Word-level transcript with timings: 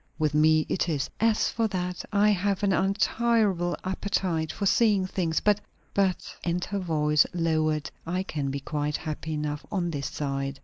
"With 0.17 0.33
me 0.33 0.65
it 0.67 0.89
is." 0.89 1.11
"As 1.19 1.49
for 1.51 1.67
that, 1.67 2.03
I 2.11 2.29
have 2.29 2.63
an 2.63 2.73
untirable 2.73 3.77
appetite 3.83 4.51
for 4.51 4.65
seeing 4.65 5.05
things. 5.05 5.39
But 5.39 5.61
but," 5.93 6.35
and 6.43 6.65
her 6.65 6.79
voice 6.79 7.27
lowered, 7.35 7.91
"I 8.03 8.23
can 8.23 8.49
be 8.49 8.61
quite 8.61 8.97
happy 8.97 9.33
enough 9.35 9.63
on 9.71 9.91
this 9.91 10.07
side." 10.07 10.59